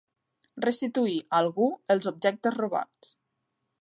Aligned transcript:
Restituir 0.63 1.19
a 1.25 1.35
algú 1.41 1.67
els 1.97 2.09
objectes 2.13 2.59
robats. 2.65 3.13